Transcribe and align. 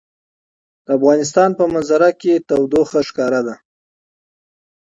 د 0.85 0.87
افغانستان 0.97 1.49
په 1.59 1.63
منظره 1.73 2.09
کې 2.21 2.43
تودوخه 2.47 2.99
ښکاره 3.07 3.41
ده. 3.47 3.55